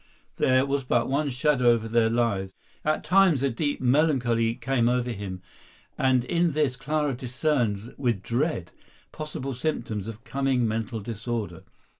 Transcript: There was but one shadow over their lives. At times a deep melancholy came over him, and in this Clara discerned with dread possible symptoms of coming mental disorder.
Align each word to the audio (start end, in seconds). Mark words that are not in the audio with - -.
There 0.37 0.65
was 0.65 0.83
but 0.83 1.07
one 1.07 1.29
shadow 1.29 1.69
over 1.69 1.87
their 1.87 2.09
lives. 2.09 2.55
At 2.83 3.03
times 3.03 3.43
a 3.43 3.51
deep 3.51 3.79
melancholy 3.79 4.55
came 4.55 4.89
over 4.89 5.11
him, 5.11 5.43
and 5.95 6.25
in 6.25 6.53
this 6.53 6.75
Clara 6.75 7.13
discerned 7.13 7.93
with 7.99 8.23
dread 8.23 8.71
possible 9.11 9.53
symptoms 9.53 10.07
of 10.07 10.23
coming 10.23 10.67
mental 10.67 11.01
disorder. 11.01 11.65